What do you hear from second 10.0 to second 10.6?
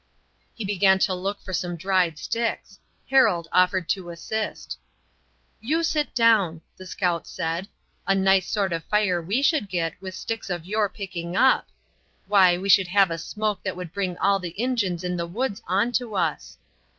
with sticks